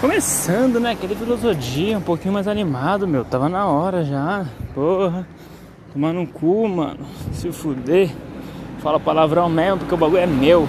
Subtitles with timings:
[0.00, 0.92] Começando, né?
[0.92, 3.24] Aquele filosofia um pouquinho mais animado, meu.
[3.24, 4.46] Tava na hora já.
[4.72, 5.26] Porra.
[5.92, 7.00] Tomando um cu, mano.
[7.32, 8.08] Se fuder.
[8.78, 10.68] Fala palavrão mesmo, porque o bagulho é meu.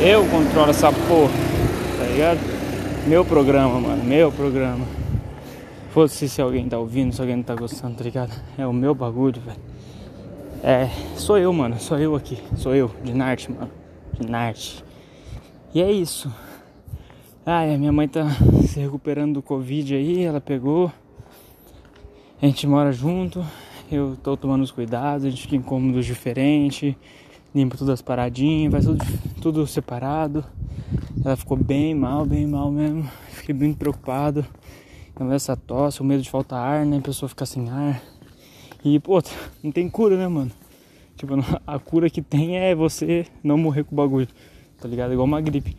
[0.00, 1.32] Eu controlo essa porra.
[1.98, 2.40] Tá ligado?
[3.06, 4.02] Meu programa, mano.
[4.02, 4.84] Meu programa.
[5.90, 8.32] Foda-se se alguém tá ouvindo, se alguém não tá gostando, tá ligado?
[8.58, 9.60] É o meu bagulho, velho.
[10.64, 11.78] É, sou eu, mano.
[11.78, 12.42] Sou eu aqui.
[12.56, 13.70] Sou eu, de Narte, mano.
[14.18, 14.84] De Narte.
[15.72, 16.28] E é isso.
[17.48, 18.28] Ai, a minha mãe tá
[18.66, 20.90] se recuperando do Covid aí, ela pegou.
[22.42, 23.46] A gente mora junto,
[23.88, 26.96] eu tô tomando os cuidados, a gente fica em cômodos diferentes,
[27.54, 29.04] limpa todas as paradinhas, faz tudo,
[29.40, 30.44] tudo separado.
[31.24, 33.08] Ela ficou bem mal, bem mal mesmo.
[33.30, 34.44] Fiquei bem preocupado.
[35.30, 36.96] Essa tosse, o medo de faltar ar, né?
[36.96, 38.02] A pessoa ficar sem ar.
[38.84, 39.22] E, pô,
[39.62, 40.50] não tem cura, né, mano?
[41.16, 41.34] Tipo,
[41.64, 44.26] a cura que tem é você não morrer com o bagulho,
[44.80, 45.12] tá ligado?
[45.12, 45.76] Igual uma gripe.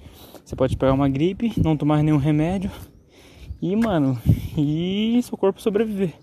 [0.47, 2.71] Você pode pegar uma gripe, não tomar nenhum remédio
[3.61, 4.17] e, mano,
[4.57, 6.13] e seu corpo sobreviver.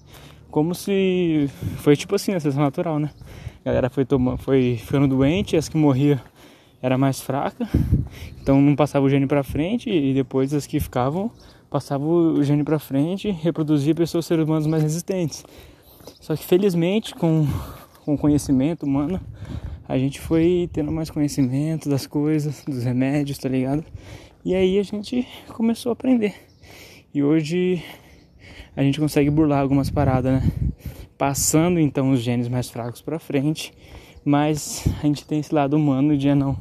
[0.51, 3.11] Como se foi tipo assim, a seleção natural, né?
[3.61, 6.19] A galera foi tomando, foi ficando doente, as que morriam
[6.81, 7.69] era mais fraca,
[8.41, 11.31] então não passava o gene para frente e depois as que ficavam
[11.69, 15.45] passavam o gene para frente, reproduzia pessoas seres humanos mais resistentes.
[16.19, 17.47] Só que felizmente com
[18.07, 19.21] com conhecimento humano,
[19.87, 23.85] a gente foi tendo mais conhecimento das coisas, dos remédios, tá ligado?
[24.45, 26.35] E aí a gente começou a aprender.
[27.15, 27.83] E hoje
[28.77, 30.53] a gente consegue burlar algumas paradas, né?
[31.17, 33.73] Passando então os genes mais fracos para frente,
[34.25, 36.57] mas a gente tem esse lado humano de não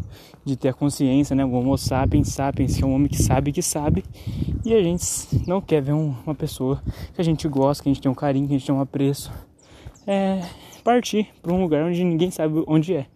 [0.45, 1.45] de ter a consciência, né?
[1.45, 4.03] O Homo sapiens sapiens, que é um homem que sabe que sabe,
[4.66, 5.03] e a gente
[5.47, 8.16] não quer ver um, uma pessoa que a gente gosta, que a gente tem um
[8.16, 9.31] carinho, que a gente tem um apreço,
[10.05, 10.41] é,
[10.83, 13.07] partir para um lugar onde ninguém sabe onde é.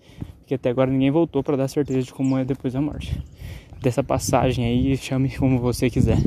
[0.47, 3.21] Porque até agora ninguém voltou para dar certeza de como é depois da morte.
[3.81, 6.19] Dessa passagem aí, chame como você quiser.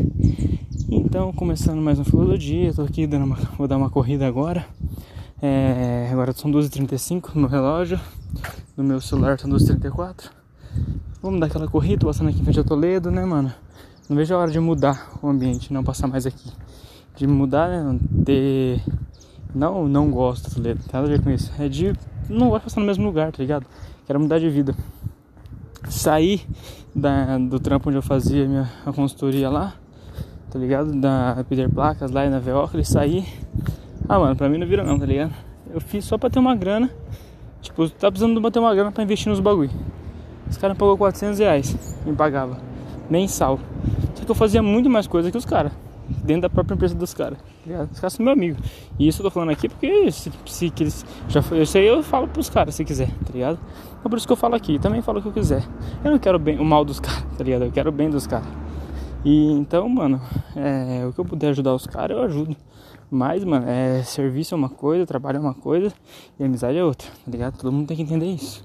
[0.91, 4.67] Então, começando mais um filosofia, tô aqui dando uma, vou dar uma corrida agora.
[5.41, 7.98] É, agora são 12h35 no relógio,
[8.77, 10.30] no meu celular são 12h34.
[11.23, 13.51] Vamos dar aquela corrida, tô passando aqui em frente a Toledo, né, mano?
[14.07, 16.53] Não vejo a hora de mudar o ambiente, não passar mais aqui.
[17.17, 18.83] De mudar, né, ter
[19.55, 20.80] não, não gosto, tá ligado?
[20.92, 21.51] Nada a ver com isso.
[21.59, 21.95] É de.
[22.29, 23.67] Não gosto de passar no mesmo lugar, tá ligado?
[24.11, 24.75] Quero mudar de vida.
[25.89, 26.45] Sair
[26.93, 29.75] da, do trampo onde eu fazia minha, a consultoria lá,
[30.51, 31.01] tá ligado?
[31.01, 33.25] Da Peter Placas lá e na Veópolis, sair.
[34.09, 35.33] Ah, mano, pra mim não vira não, tá ligado?
[35.73, 36.91] Eu fiz só pra ter uma grana.
[37.63, 39.71] Tipo, tá precisando bater uma grana pra investir nos bagulho.
[40.51, 42.59] Os caras pagou 400 reais, me pagava.
[43.09, 43.61] Mensal.
[44.17, 45.71] Só que eu fazia muito mais coisa que os caras
[46.23, 47.39] dentro da própria empresa dos caras.
[47.39, 48.58] Tá os caras são meu amigo.
[48.98, 51.89] E isso eu tô falando aqui porque se, se que eles já foi, eu sei,
[51.89, 53.58] eu falo pros caras se quiser, tá ligado?
[54.05, 55.63] É por isso que eu falo aqui, também falo o que eu quiser.
[56.05, 57.64] Eu não quero bem, o mal dos caras, tá ligado?
[57.64, 58.48] Eu quero o bem dos caras.
[59.25, 60.20] E então, mano,
[60.57, 62.57] é, o que eu puder ajudar os caras, eu ajudo.
[63.11, 65.92] Mas, mano, é, serviço é uma coisa, trabalho é uma coisa
[66.39, 67.59] e amizade é outra, tá ligado?
[67.59, 68.64] Todo mundo tem que entender isso.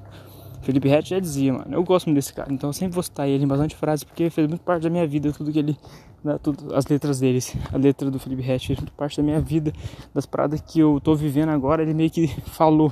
[0.62, 3.28] Felipe Rett já dizia, mano, eu gosto muito desse cara, então eu sempre vou citar
[3.28, 5.78] ele em bastante frases porque fez muito parte da minha vida, tudo que ele,
[6.26, 6.40] né,
[6.74, 8.42] as letras deles, a letra do Felipe
[8.76, 9.72] muito parte da minha vida,
[10.14, 12.92] das paradas que eu tô vivendo agora, ele meio que falou,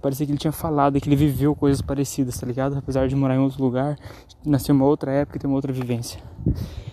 [0.00, 2.76] parecia que ele tinha falado, que ele viveu coisas parecidas, tá ligado?
[2.76, 3.96] Apesar de morar em outro lugar,
[4.44, 6.20] nascer uma outra época e ter uma outra vivência.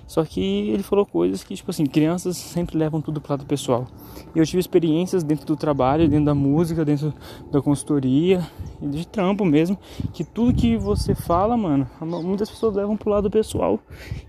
[0.05, 3.87] Só que ele falou coisas que, tipo assim, crianças sempre levam tudo pro lado pessoal.
[4.33, 7.13] E eu tive experiências dentro do trabalho, dentro da música, dentro
[7.51, 8.41] da consultoria,
[8.81, 9.77] de trampo mesmo,
[10.13, 13.79] que tudo que você fala, mano, muitas pessoas levam pro lado pessoal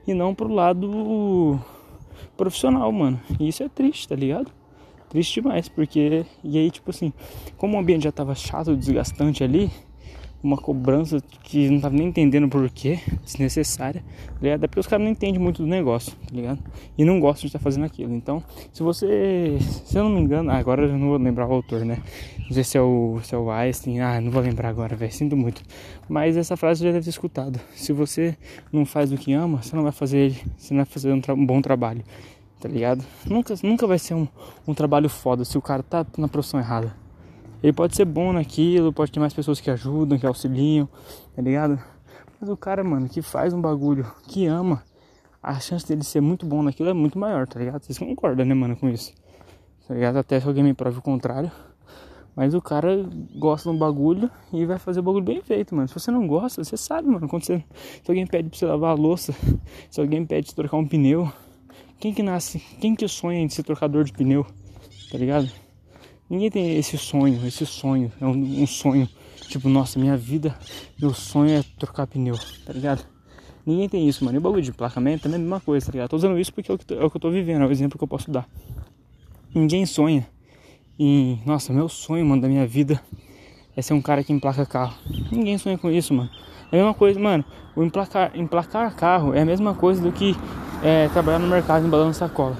[0.07, 1.61] e não pro lado
[2.37, 3.21] profissional, mano.
[3.39, 4.58] E isso é triste, tá ligado?
[5.09, 6.25] Triste demais, porque.
[6.45, 7.13] E aí, tipo assim,
[7.57, 9.71] como o ambiente já tava chato, desgastante ali,
[10.43, 14.65] uma cobrança que não tava nem entendendo por quê, desnecessária, tá ligado?
[14.65, 16.61] É porque os caras não entendem muito do negócio, tá ligado?
[16.97, 18.15] E não gostam de estar fazendo aquilo.
[18.15, 18.43] Então,
[18.73, 21.99] se você, se eu não me engano, agora eu não vou lembrar o autor, né?
[22.47, 25.13] Não sei se é o, se é o Einstein, ah, não vou lembrar agora, velho,
[25.13, 25.63] sinto muito.
[26.09, 27.61] Mas essa frase já deve ter escutado.
[27.75, 28.37] Se você
[28.73, 31.47] não faz o que ama, você não vai fazer, você não vai fazer um, um
[31.47, 32.05] bom trabalho,
[32.61, 33.05] tá ligado?
[33.27, 34.27] Nunca, nunca vai ser um,
[34.67, 36.95] um trabalho foda se o cara tá na profissão errada.
[37.63, 40.89] Ele pode ser bom naquilo, pode ter mais pessoas que ajudam, que auxiliam,
[41.35, 41.79] tá ligado?
[42.41, 44.83] Mas o cara, mano, que faz um bagulho, que ama,
[45.43, 47.83] a chance dele ser muito bom naquilo é muito maior, tá ligado?
[47.83, 49.13] Vocês concordam, né, mano, com isso?
[49.87, 50.19] Tá ligado?
[50.19, 51.51] Até se alguém me prove o contrário.
[52.37, 53.05] Mas o cara
[53.37, 55.89] gosta de um bagulho e vai fazer o bagulho bem feito, mano.
[55.89, 57.29] Se você não gosta, você sabe, mano.
[57.29, 57.65] Quando você,
[58.05, 59.35] se alguém pede pra você lavar a louça,
[59.91, 61.29] se alguém pede pra trocar um pneu,
[62.01, 64.47] quem que nasce, quem que sonha em ser trocador de pneu,
[65.11, 65.51] tá ligado?
[66.31, 69.09] Ninguém tem esse sonho, esse sonho, é um, um, sonho,
[69.49, 70.57] tipo, nossa, minha vida,
[71.01, 73.05] meu sonho é trocar pneu, tá ligado?
[73.67, 74.37] Ninguém tem isso, mano.
[74.37, 76.09] E o bagulho de emplacamento também é a mesma coisa, tá ligado?
[76.11, 77.71] Tô usando isso porque é o, que, é o que eu tô vivendo, é o
[77.71, 78.49] exemplo que eu posso dar.
[79.55, 80.27] Ninguém sonha.
[80.99, 83.01] E, nossa, meu sonho, mano, da minha vida
[83.77, 84.97] é ser um cara que emplaca carro.
[85.31, 86.31] Ninguém sonha com isso, mano.
[86.71, 87.45] É a mesma coisa, mano.
[87.77, 90.35] O emplacar, emplacar carro é a mesma coisa do que
[90.83, 92.57] é, trabalhar no mercado embalando sacola.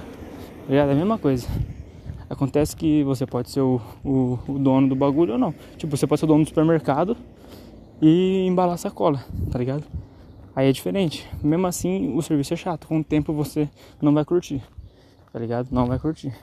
[0.67, 0.89] Ligado?
[0.89, 1.47] É a mesma coisa.
[2.29, 5.53] Acontece que você pode ser o, o, o, dono do bagulho ou não.
[5.77, 7.17] Tipo, você pode ser o dono do supermercado
[8.01, 9.83] e embalar sacola, tá ligado?
[10.55, 11.27] Aí é diferente.
[11.41, 12.87] Mesmo assim, o serviço é chato.
[12.87, 13.67] Com o tempo você
[14.01, 14.61] não vai curtir,
[15.33, 15.69] tá ligado?
[15.71, 16.33] Não vai curtir.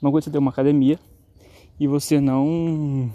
[0.00, 0.98] Uma coisa é você ter uma academia
[1.78, 3.10] e você não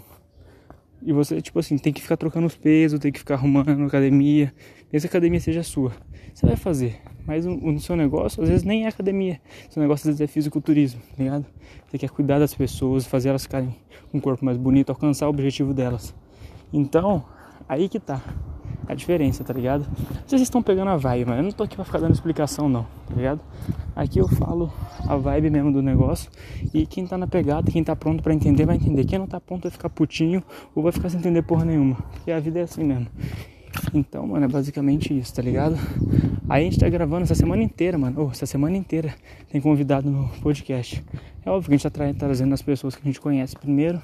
[1.02, 4.52] e você, tipo assim, tem que ficar trocando os pesos, tem que ficar arrumando academia.
[4.92, 5.92] Mesmo a academia seja sua.
[6.34, 7.00] Você vai fazer.
[7.26, 9.40] Mas o, o seu negócio, às vezes, nem é academia.
[9.68, 11.46] Seu negócio, às vezes, é fisiculturismo, tá ligado?
[11.88, 13.74] Você quer cuidar das pessoas, fazer elas ficarem
[14.10, 16.14] com um corpo mais bonito, alcançar o objetivo delas.
[16.72, 17.24] Então,
[17.68, 18.22] aí que tá
[18.90, 19.86] a diferença, tá ligado?
[20.26, 22.84] Vocês estão pegando a vibe, mas eu não tô aqui pra ficar dando explicação, não,
[23.08, 23.40] tá ligado?
[23.94, 24.72] Aqui eu falo
[25.06, 26.30] a vibe mesmo do negócio
[26.72, 29.04] e quem tá na pegada, quem tá pronto para entender, vai entender.
[29.04, 30.42] Quem não tá pronto vai ficar putinho
[30.74, 33.06] ou vai ficar sem entender porra nenhuma, porque a vida é assim mesmo.
[33.94, 35.76] Então, mano, é basicamente isso, tá ligado?
[36.48, 38.26] Aí a gente tá gravando essa semana inteira, mano.
[38.26, 39.14] Oh, essa semana inteira
[39.50, 41.04] tem convidado no podcast.
[41.44, 44.00] É óbvio que a gente tá trazendo as pessoas que a gente conhece primeiro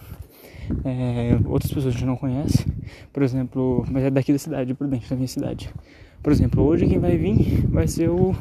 [0.84, 2.66] é, outras pessoas que a gente não conhece.
[3.12, 5.70] Por exemplo, mas é daqui da cidade, Prudente, da minha cidade.
[6.22, 8.34] Por exemplo, hoje quem vai vir vai ser o.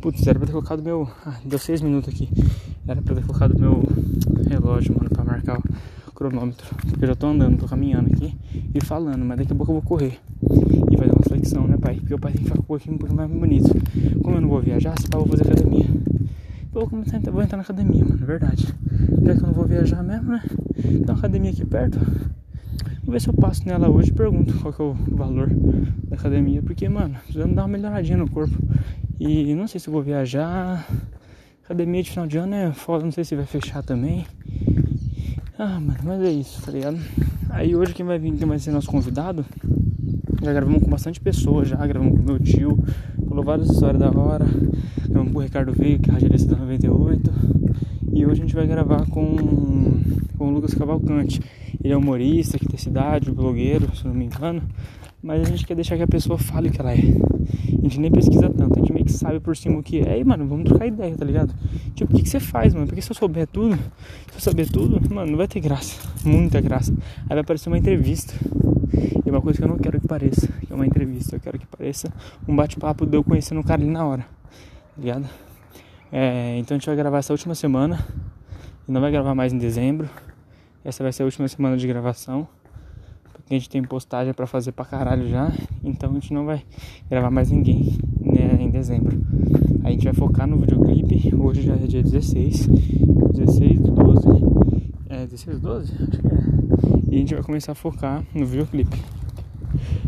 [0.00, 1.08] Putz, era pra ter colocado meu.
[1.24, 2.28] Ah, deu seis minutos aqui.
[2.86, 3.82] Era pra ter colocado meu
[4.48, 5.58] relógio, mano, pra marcar
[6.06, 6.66] o cronômetro.
[6.76, 8.32] Porque eu já tô andando, tô caminhando aqui
[8.72, 10.18] e falando, mas daqui a pouco eu vou correr.
[10.92, 11.96] E dar uma flexão, né, pai?
[11.96, 13.70] Porque o pai tem que ficar com o corpinho um pouco mais bonito.
[14.22, 15.86] Como eu não vou viajar, se pá, vou fazer academia.
[16.72, 18.74] Eu vou, começar, vou entrar na academia, mano, é verdade.
[19.22, 20.42] Já que eu não vou viajar mesmo, né?
[20.86, 21.98] Tem uma academia aqui perto.
[23.04, 25.48] Vou ver se eu passo nela hoje e pergunto qual que é o valor
[26.08, 26.62] da academia.
[26.62, 28.56] Porque, mano, precisando dar uma melhoradinha no corpo.
[29.18, 30.86] E não sei se vou viajar.
[31.64, 34.24] Academia de final de ano é foda, não sei se vai fechar também.
[35.58, 36.98] Ah, mano, mas é isso, tá ligado?
[37.50, 39.44] Aí hoje quem vai vir, quem vai ser nosso convidado,
[40.42, 42.78] já gravamos com bastante pessoas, já gravamos com meu tio,
[43.28, 44.44] falou várias histórias da hora.
[45.08, 47.30] Gravamos com o Ricardo Veio, que é radialista da 98.
[48.16, 49.36] E hoje a gente vai gravar com,
[50.38, 51.38] com o Lucas Cavalcante.
[51.84, 54.62] Ele é humorista aqui da cidade, blogueiro, se não me engano.
[55.22, 56.96] Mas a gente quer deixar que a pessoa fale o que ela é.
[56.96, 60.18] A gente nem pesquisa tanto, a gente meio que sabe por cima o que é.
[60.18, 61.54] E, mano, vamos trocar ideia, tá ligado?
[61.94, 62.86] Tipo, o que, que você faz, mano?
[62.86, 63.76] Porque se eu souber tudo,
[64.30, 66.00] se eu saber tudo, mano, não vai ter graça.
[66.24, 66.94] Muita graça.
[67.24, 68.32] Aí vai aparecer uma entrevista.
[69.26, 71.36] E uma coisa que eu não quero que pareça, que é uma entrevista.
[71.36, 72.10] Eu quero que pareça
[72.48, 74.22] um bate-papo de eu conhecendo o cara ali na hora.
[74.22, 75.26] Tá ligado?
[76.12, 78.04] É, então a gente vai gravar essa última semana.
[78.88, 80.08] E não vai gravar mais em dezembro.
[80.84, 82.46] Essa vai ser a última semana de gravação.
[83.32, 85.52] Porque a gente tem postagem para fazer pra caralho já.
[85.82, 86.62] Então a gente não vai
[87.10, 89.20] gravar mais ninguém né, em dezembro.
[89.84, 91.34] A gente vai focar no videoclipe.
[91.34, 92.66] Hoje já é dia 16.
[92.66, 94.28] 16 do 12.
[95.08, 95.92] É 16 do 12?
[95.92, 96.56] Acho que é.
[97.10, 98.96] E a gente vai começar a focar no videoclipe.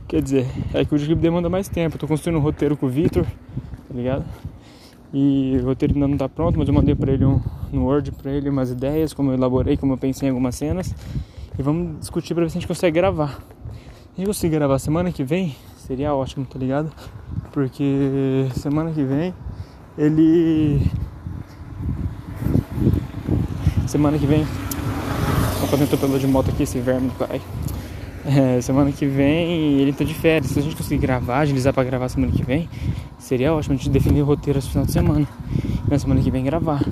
[0.06, 1.96] Quer dizer, é que o videoclipe demanda mais tempo.
[1.96, 4.24] Eu tô construindo um roteiro com o Victor, tá ligado?
[5.12, 7.40] E o roteiro ainda não está pronto, mas eu mandei para ele um,
[7.72, 10.94] no Word para ele umas ideias, como eu elaborei, como eu pensei em algumas cenas.
[11.58, 13.30] E vamos discutir para ver se a gente consegue gravar.
[13.30, 16.92] Se a gente conseguir gravar semana que vem, seria ótimo, tá ligado?
[17.52, 19.34] Porque semana que vem
[19.96, 20.80] ele.
[23.86, 24.46] Semana que vem.
[25.70, 27.67] Um atropelo de moto aqui, esse verme do.
[28.28, 30.50] É, semana que vem ele tá de férias.
[30.50, 32.68] Se a gente conseguir gravar, agilizar pra gravar semana que vem,
[33.18, 35.26] seria ótimo a gente definir o roteiro esse final de semana.
[35.86, 36.84] E na semana que vem gravar.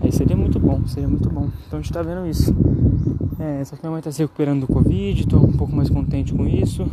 [0.00, 1.48] Aí seria muito bom, seria muito bom.
[1.66, 2.54] Então a gente tá vendo isso.
[3.38, 6.32] É, só que minha mãe tá se recuperando do Covid, tô um pouco mais contente
[6.32, 6.86] com isso.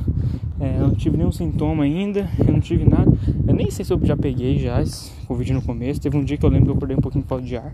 [0.59, 3.09] É, eu não tive nenhum sintoma ainda, eu não tive nada.
[3.55, 6.01] Nem sei se eu já peguei já esse Covid no começo.
[6.01, 7.71] Teve um dia que eu lembro que eu acordei um pouquinho de falta de ar,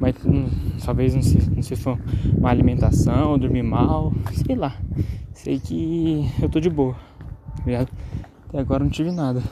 [0.00, 0.48] mas hum,
[0.84, 1.96] talvez não sei, não sei se foi
[2.36, 4.74] uma alimentação, dormir mal, sei lá.
[5.34, 6.94] Sei que eu tô de boa,
[7.56, 7.88] tá ligado?
[8.48, 9.42] Até agora não tive nada.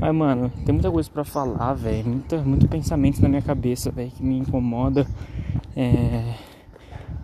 [0.00, 2.22] Mas, mano, tem muita coisa para falar, velho.
[2.44, 5.06] Muito pensamento na minha cabeça, velho, que me incomoda.
[5.76, 6.34] É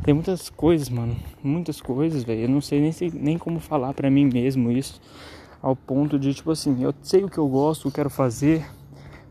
[0.06, 1.16] tem muitas coisas, mano.
[1.42, 2.42] Muitas coisas, velho.
[2.42, 5.00] Eu não sei nem, nem como falar pra mim mesmo isso.
[5.62, 8.66] Ao ponto de, tipo assim, eu sei o que eu gosto, o eu quero fazer,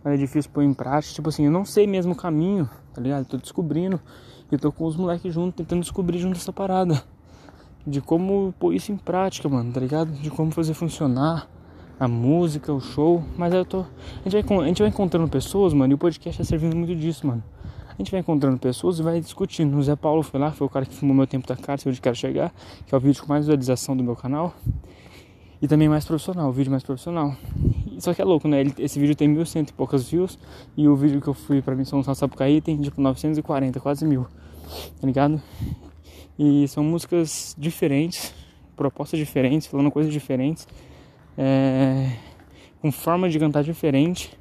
[0.03, 1.13] mas é difícil pôr em prática.
[1.13, 3.21] Tipo assim, eu não sei mesmo o caminho, tá ligado?
[3.21, 3.99] Eu tô descobrindo.
[4.51, 7.03] Eu tô com os moleques juntos, tentando descobrir junto essa parada.
[7.85, 10.11] De como pôr isso em prática, mano, tá ligado?
[10.11, 11.49] De como fazer funcionar
[11.99, 13.23] a música, o show.
[13.37, 13.85] Mas eu tô.
[14.23, 16.95] A gente vai, a gente vai encontrando pessoas, mano, e o podcast tá servindo muito
[16.95, 17.43] disso, mano.
[17.87, 19.77] A gente vai encontrando pessoas e vai discutindo.
[19.77, 22.01] O Zé Paulo foi lá, foi o cara que filmou meu tempo da cara, onde
[22.01, 22.53] quero chegar,
[22.85, 24.53] que é o vídeo com mais visualização do meu canal.
[25.61, 27.35] E também mais profissional, vídeo mais profissional.
[27.99, 28.63] Só que é louco, né?
[28.77, 30.37] Esse vídeo tem mil cento e poucas views.
[30.75, 34.27] E o vídeo que eu fui pra Missão São Sapucaí tem tipo 940, quase mil.
[34.99, 35.41] Tá ligado?
[36.37, 38.33] E são músicas diferentes,
[38.75, 40.67] propostas diferentes, falando coisas diferentes.
[41.37, 42.11] É,
[42.81, 44.37] com forma de cantar diferente.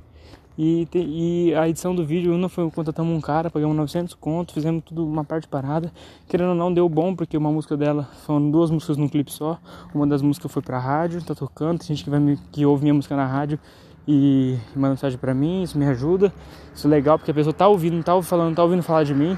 [0.57, 4.85] E, e a edição do vídeo, uma foi contratamos um cara, pagamos 900 contos, fizemos
[4.85, 5.93] tudo uma parte parada.
[6.29, 9.59] Querendo ou não, deu bom, porque uma música dela, foram duas músicas num clipe só.
[9.93, 12.83] Uma das músicas foi pra rádio, tá tocando, tem gente que, vai me, que ouve
[12.83, 13.59] minha música na rádio
[14.07, 16.33] e manda mensagem pra mim, isso me ajuda.
[16.73, 19.37] Isso é legal, porque a pessoa tá ouvindo, tá falando, tá ouvindo falar de mim.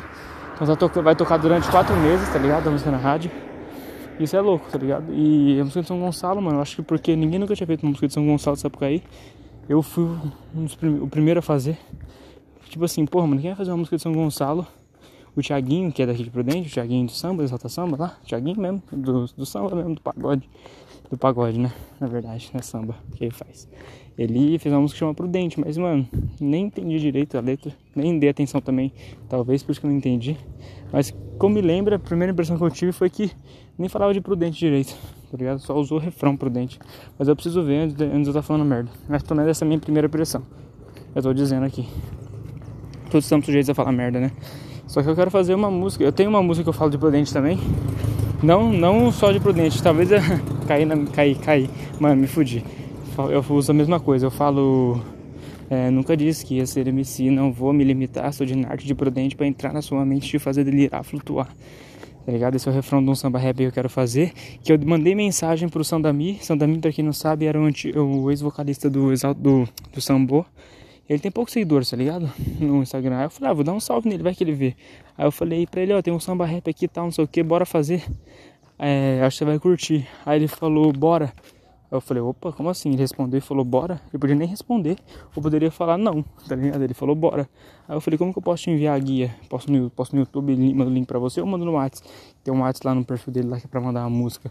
[0.55, 2.69] Então tá to vai tocar durante quatro meses, tá ligado?
[2.69, 3.31] A música na rádio.
[4.19, 5.13] Isso é louco, tá ligado?
[5.13, 7.83] E a música de São Gonçalo, mano, eu acho que porque ninguém nunca tinha feito
[7.83, 9.03] uma música de São Gonçalo aí
[9.69, 10.05] eu fui
[10.55, 11.77] um prim o primeiro a fazer.
[12.69, 14.67] Tipo assim, porra, mano, quem vai fazer uma música de São Gonçalo?
[15.35, 18.27] O Thiaguinho, que é daqui de Prudente, o Thiaguinho do samba, exalta samba lá, o
[18.27, 20.49] Thiaguinho mesmo, do, do samba mesmo, do pagode.
[21.11, 21.73] Do pagode, né?
[22.01, 23.69] Na verdade, não é samba que ele faz.
[24.17, 26.09] Ele fez uma música que chama Prudente, mas, mano,
[26.41, 28.93] nem entendi direito a letra, nem dei atenção também,
[29.29, 30.37] talvez por isso que eu não entendi.
[30.91, 33.31] Mas, como me lembra, a primeira impressão que eu tive foi que
[33.79, 34.97] nem falava de Prudente direito
[35.37, 35.59] tá ligado?
[35.59, 36.79] Só usou refrão prudente.
[37.19, 38.91] Mas eu preciso ver antes de, antes de eu estar falando merda.
[39.09, 40.43] Mas pelo menos essa é a minha primeira impressão.
[41.15, 41.87] Eu tô dizendo aqui.
[43.11, 44.33] Todos estamos sujeitos a falar merda, né?
[44.87, 46.03] Só que eu quero fazer uma música.
[46.03, 47.59] Eu tenho uma música que eu falo de prudente também.
[48.43, 49.83] Não, não só de prudente.
[49.83, 50.21] Talvez eu
[50.67, 51.71] caí, na, caí, caí.
[52.01, 52.65] Mano, me fudi.
[53.31, 54.27] Eu uso a mesma coisa.
[54.27, 55.01] Eu falo.
[55.69, 58.95] É, nunca disse que ia ser MC, não vou me limitar, sou de arte de
[58.95, 61.49] prudente para entrar na sua mente e fazer delirar, flutuar
[62.27, 62.57] tá ligado?
[62.57, 64.33] Esse é o refrão de um samba rap que eu quero fazer.
[64.63, 66.39] Que eu mandei mensagem pro Sandami.
[66.43, 69.69] Sandami, pra quem não sabe, era o ex-vocalista do, do,
[70.27, 70.47] do.
[71.09, 72.29] Ele tem poucos seguidores, tá ligado?
[72.59, 73.19] No Instagram.
[73.19, 74.75] Aí eu falei, ah, vou dar um salve nele, vai que ele vê.
[75.17, 77.25] Aí eu falei pra ele, ó, tem um samba rap aqui e tal, não sei
[77.25, 78.03] o que, bora fazer.
[78.77, 80.09] É, acho que você vai curtir.
[80.27, 81.33] Aí ele falou, bora.
[81.91, 82.91] Eu falei, opa, como assim?
[82.91, 84.01] Ele respondeu e falou, bora.
[84.09, 84.99] Ele podia nem responder,
[85.35, 86.83] ou poderia falar não, tá ligado?
[86.83, 87.49] Ele falou, bora.
[87.89, 89.35] Aí eu falei, como que eu posso te enviar a guia?
[89.49, 92.09] Posso no, posso no YouTube, mando o link pra você ou mando no WhatsApp?
[92.43, 94.51] Tem um WhatsApp lá no perfil dele lá que é pra mandar uma música.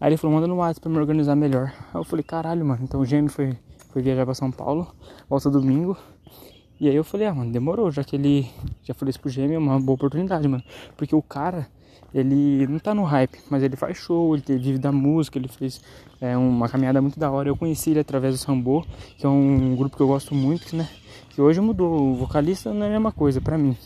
[0.00, 1.72] Aí ele falou, manda no WhatsApp pra me organizar melhor.
[1.92, 2.80] Aí eu falei, caralho, mano.
[2.82, 3.56] Então o Gêmeo foi,
[3.90, 4.86] foi viajar pra São Paulo,
[5.28, 5.96] volta domingo.
[6.80, 8.48] E aí eu falei, ah, mano, demorou, já que ele
[8.84, 10.62] já falei isso pro Gêmeo, é uma boa oportunidade, mano.
[10.96, 11.66] Porque o cara,
[12.12, 15.80] ele não tá no hype, mas ele faz show, ele vive da música, ele fez
[16.20, 17.48] é, uma caminhada muito da hora.
[17.48, 18.84] Eu conheci ele através do Sambô,
[19.16, 20.88] que é um grupo que eu gosto muito, né?
[21.30, 23.76] Que hoje mudou, o vocalista não é a mesma coisa pra mim.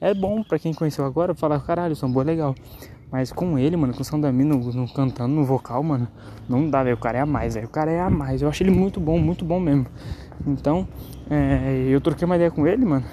[0.00, 2.54] É bom pra quem conheceu agora falar, caralho, o Sambô é legal.
[3.10, 6.08] Mas com ele, mano, com o Sandami no, no, cantando no vocal, mano,
[6.48, 6.96] não dá, velho.
[6.96, 7.66] O cara é a mais, velho.
[7.66, 8.42] O cara é a mais.
[8.42, 9.86] Eu acho ele muito bom, muito bom mesmo.
[10.46, 10.88] Então,
[11.30, 13.04] é, eu troquei uma ideia com ele, mano.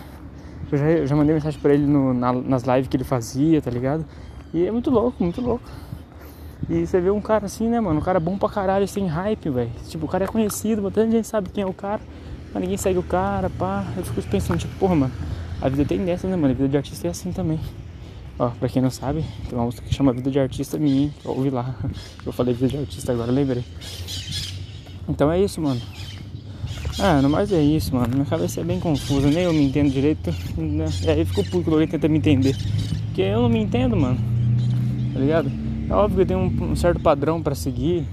[0.71, 3.61] Eu já, eu já mandei mensagem pra ele no, na, nas lives que ele fazia,
[3.61, 4.05] tá ligado?
[4.53, 5.63] E é muito louco, muito louco.
[6.69, 7.99] E você vê um cara assim, né, mano?
[7.99, 9.71] Um cara bom pra caralho, sem hype, velho.
[9.87, 12.01] Tipo, o cara é conhecido, tanta gente sabe quem é o cara,
[12.53, 13.85] mas ninguém segue o cara, pá.
[13.97, 15.13] Eu fico pensando, tipo, porra, mano,
[15.61, 16.53] a vida tem dessa, né, mano?
[16.53, 17.59] A vida de artista é assim também.
[18.37, 21.49] Ó, pra quem não sabe, tem uma música que chama Vida de Artista minha, ouve
[21.49, 21.75] lá.
[22.25, 23.63] Eu falei Vida de Artista agora, lembrei.
[25.07, 25.81] Então é isso, mano.
[26.99, 28.13] Ah, no mais é isso, mano.
[28.13, 30.33] Minha cabeça é bem confusa, nem eu me entendo direito.
[30.57, 30.85] Né?
[31.03, 32.55] E aí ficou puto quando alguém tenta me entender.
[33.07, 34.30] Porque eu não me entendo, mano.
[35.13, 35.51] Tá ligado?
[35.89, 38.05] É óbvio que tem um, um certo padrão para seguir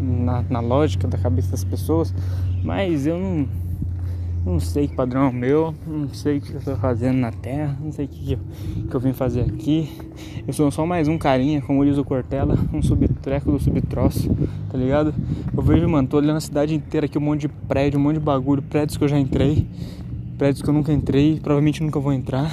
[0.00, 2.14] na, na lógica da cabeça das pessoas,
[2.64, 3.46] mas eu não,
[4.44, 7.30] não sei que padrão é o meu, não sei o que eu tô fazendo na
[7.30, 8.38] Terra, não sei o que, eu,
[8.88, 9.90] que eu vim fazer aqui.
[10.46, 14.34] Eu sou só mais um carinha, como diz o Cortella, um subtreco do subtroço,
[14.70, 15.14] tá ligado?
[15.54, 18.14] Eu vejo, mano, tô olhando a cidade inteira aqui, um monte de prédio, um monte
[18.14, 19.66] de bagulho, prédios que eu já entrei,
[20.38, 22.50] prédios que eu nunca entrei, provavelmente nunca vou entrar.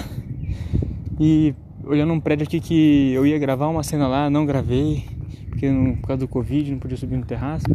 [1.20, 1.56] E
[1.89, 5.06] olhando um prédio aqui que eu ia gravar uma cena lá, não gravei,
[5.50, 7.65] porque não, por causa do Covid não podia subir no terraço.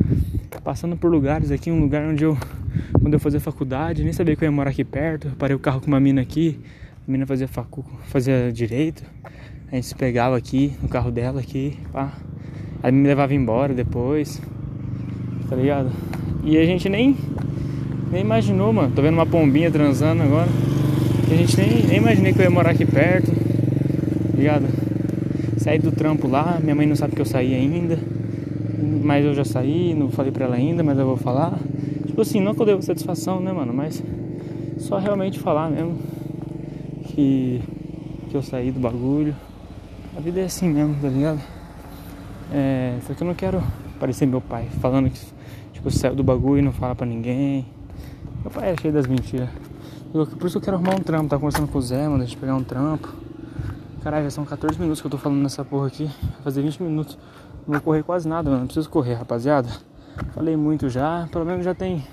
[0.63, 2.37] Passando por lugares aqui, um lugar onde eu,
[3.01, 5.31] quando eu fazia faculdade, nem sabia que eu ia morar aqui perto.
[5.39, 6.59] Parei o carro com uma mina aqui,
[7.07, 9.03] a mina fazia facu, fazia direito.
[9.71, 12.13] A gente se pegava aqui, no carro dela aqui, pá.
[12.83, 14.41] Aí me levava embora depois,
[15.49, 15.91] tá ligado?
[16.45, 17.17] E a gente nem,
[18.11, 18.93] nem imaginou, mano.
[18.95, 20.49] Tô vendo uma pombinha transando agora.
[21.31, 23.43] A gente nem, nem imaginei que eu ia morar aqui perto
[24.37, 24.67] ligado?
[25.59, 27.99] Saí do trampo lá, minha mãe não sabe que eu saí ainda,
[29.03, 31.59] mas eu já saí, não falei pra ela ainda, mas eu vou falar.
[32.07, 33.73] Tipo assim, não que eu devo satisfação, né, mano?
[33.73, 34.03] Mas
[34.79, 35.99] só realmente falar mesmo
[37.07, 37.63] que,
[38.29, 39.35] que eu saí do bagulho.
[40.17, 41.41] A vida é assim mesmo, tá ligado?
[42.53, 43.63] É, só que eu não quero
[43.99, 45.19] parecer meu pai, falando que
[45.73, 47.67] tipo, saiu do bagulho e não fala pra ninguém.
[48.43, 49.49] Meu pai é cheio das mentiras.
[50.13, 52.41] Por isso eu quero arrumar um trampo, tá conversando com o Zé, mano, deixa eu
[52.41, 53.22] pegar um trampo.
[54.03, 56.07] Caralho, já são 14 minutos que eu tô falando nessa porra aqui.
[56.07, 57.17] Vai fazer 20 minutos.
[57.67, 58.63] Não vou correr quase nada, mano.
[58.63, 59.69] Não preciso correr, rapaziada.
[60.33, 62.05] Falei muito já, pelo menos já tem.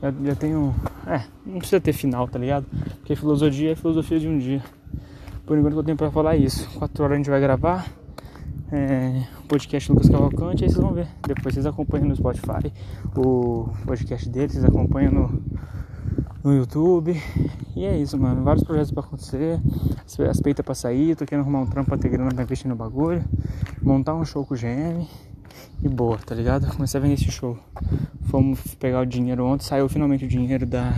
[0.00, 0.72] Já, já tenho.
[1.08, 2.64] É, não precisa ter final, tá ligado?
[2.98, 4.62] Porque filosofia é filosofia de um dia.
[5.44, 6.70] Por enquanto eu tenho pra falar isso.
[6.78, 7.86] Quatro horas a gente vai gravar.
[8.70, 11.08] É, podcast Lucas Cavalcante, aí vocês vão ver.
[11.26, 12.72] Depois vocês acompanham no Spotify
[13.16, 15.42] o podcast dele, vocês acompanham no,
[16.42, 17.20] no YouTube.
[17.76, 18.42] E é isso, mano.
[18.42, 19.60] Vários projetos pra acontecer.
[20.28, 21.16] As peitas pra sair.
[21.16, 23.24] Tô querendo arrumar um trampo pra ter grana pra investir no bagulho.
[23.82, 25.06] Montar um show com o GM.
[25.82, 26.66] E boa, tá ligado?
[26.74, 27.58] Comecei a vender esse show.
[28.22, 29.64] Fomos pegar o dinheiro ontem.
[29.64, 30.94] Saiu finalmente o dinheiro da,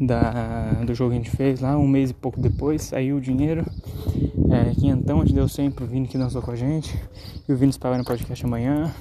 [0.00, 1.76] da, do jogo que a gente fez lá.
[1.76, 3.64] Um mês e pouco depois saiu o dinheiro.
[4.50, 6.98] É, quinhentão, a gente deu 100 pro Vini que dançou com a gente.
[7.48, 8.92] E o Vini se pagar no podcast amanhã.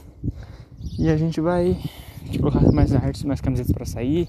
[1.00, 1.78] E a gente vai
[2.40, 4.28] colocar mais artes, mais camisetas pra sair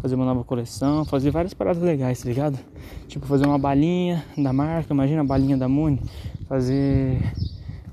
[0.00, 2.58] fazer uma nova coleção, fazer várias paradas legais, tá ligado?
[3.06, 6.00] Tipo, fazer uma balinha da marca, imagina a balinha da Muni,
[6.48, 7.18] fazer.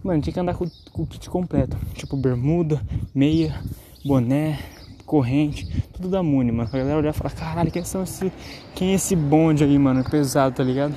[0.04, 2.82] Mano, tinha que andar com, com o kit completo, tipo bermuda,
[3.14, 3.60] meia,
[4.06, 4.60] boné,
[5.06, 6.70] corrente, tudo da Muni, mano.
[6.72, 8.32] A galera olhar e falar, caralho, quem são esse.
[8.76, 10.04] Quem é esse bonde aí, mano?
[10.04, 10.96] Pesado, tá ligado?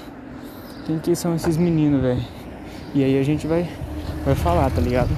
[0.86, 2.22] Quem que são esses meninos, velho?
[2.94, 3.68] E aí a gente vai,
[4.24, 5.10] vai falar, tá ligado?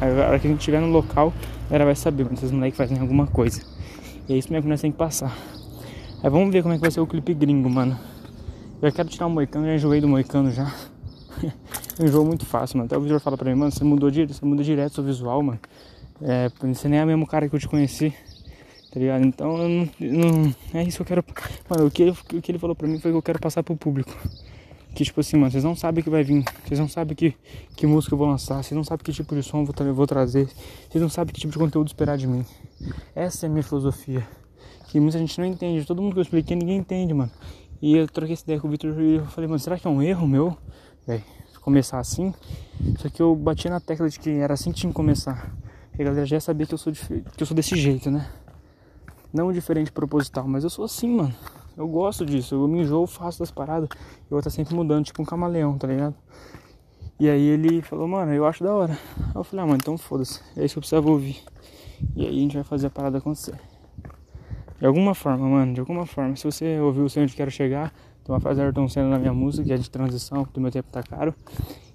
[0.00, 1.32] Aí, a hora que a gente estiver no local,
[1.70, 3.62] ela vai saber, mano, esses moleques fazem alguma coisa.
[4.28, 5.36] E é isso mesmo que nós temos que passar.
[6.22, 7.98] Aí vamos ver como é que vai ser o clipe gringo, mano.
[8.82, 10.72] Eu quero tirar o moicano, já enjoei do moicano já.
[11.98, 12.86] eu enjoo muito fácil, mano.
[12.86, 15.42] Até o visor fala pra mim, mano, você mudou direto, você muda direto seu visual,
[15.42, 15.60] mano.
[16.20, 18.12] É, você nem é o mesmo cara que eu te conheci.
[18.92, 19.26] Tá ligado?
[19.26, 21.24] Então eu não, não, É isso que eu quero.
[21.68, 23.62] Mano, o que, ele, o que ele falou pra mim foi que eu quero passar
[23.62, 24.10] pro público.
[24.96, 26.42] Que tipo assim, mano, vocês não sabem que vai vir.
[26.64, 27.36] Vocês não sabem que,
[27.76, 28.64] que música eu vou lançar.
[28.64, 30.48] Vocês não sabem que tipo de som eu vou, vou trazer.
[30.88, 32.46] Vocês não sabem que tipo de conteúdo esperar de mim.
[33.14, 34.26] Essa é a minha filosofia.
[34.88, 35.84] Que muita gente não entende.
[35.84, 37.30] Todo mundo que eu expliquei, ninguém entende, mano.
[37.82, 39.90] E eu troquei essa ideia com o Victor e eu falei, mano, será que é
[39.90, 40.56] um erro meu?
[41.06, 41.22] Véi,
[41.60, 42.32] começar assim?
[42.98, 45.54] Só que eu bati na tecla de que era assim que tinha que começar.
[45.98, 48.30] E a galera já sabia que eu sou, que eu sou desse jeito, né?
[49.30, 51.34] Não diferente proposital, mas eu sou assim, mano.
[51.76, 52.54] Eu gosto disso.
[52.54, 53.88] Eu me enjoo, faço das paradas.
[53.92, 56.14] Eu vou estar sempre mudando, tipo um camaleão, tá ligado?
[57.18, 58.98] E aí ele falou, mano, eu acho da hora.
[59.18, 60.40] Aí eu falei, ah, mano, então foda-se.
[60.56, 61.42] É isso que eu precisava ouvir.
[62.14, 63.58] E aí a gente vai fazer a parada acontecer.
[64.78, 66.36] De alguma forma, mano, de alguma forma.
[66.36, 67.92] Se você ouviu o Onde Quero Chegar,
[68.24, 70.70] tem uma frase do Ayrton Senna na minha música, que é de transição, do meu
[70.70, 71.34] tempo tá caro,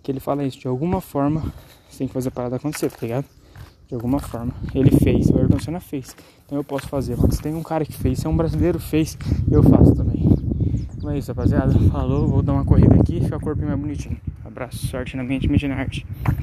[0.01, 1.41] que ele fala isso, de alguma forma,
[1.89, 3.25] você tem que fazer a parada acontecer, tá ligado?
[3.91, 4.54] De alguma forma.
[4.73, 6.15] Ele fez, o Ayrton Senna fez.
[6.45, 7.17] Então eu posso fazer.
[7.17, 9.17] Mas tem um cara que fez, se é um brasileiro fez,
[9.51, 10.30] eu faço também.
[10.95, 11.77] Então é isso, rapaziada.
[11.89, 14.15] Falou, vou dar uma corrida aqui ficar o corpo mais bonitinho.
[14.45, 16.08] Abraço, sorte na mente, mente na arte.